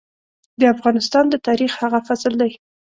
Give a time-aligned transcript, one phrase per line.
[0.59, 2.51] د افغانستان د تاريخ هغه فصل دی.